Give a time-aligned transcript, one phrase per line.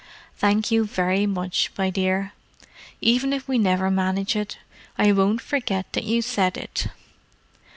[0.35, 2.31] "Thank you very much, my dear.
[3.01, 4.57] Even if we never manage it,
[4.97, 6.87] I won't forget that you said it!"